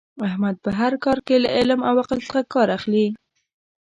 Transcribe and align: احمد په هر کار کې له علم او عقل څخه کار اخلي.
احمد 0.27 0.55
په 0.65 0.69
هر 0.79 0.93
کار 1.05 1.17
کې 1.27 1.35
له 1.43 1.49
علم 1.57 1.79
او 1.89 1.93
عقل 2.01 2.19
څخه 2.27 2.41
کار 2.53 2.67
اخلي. 2.77 3.07